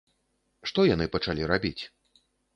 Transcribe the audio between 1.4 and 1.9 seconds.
рабіць?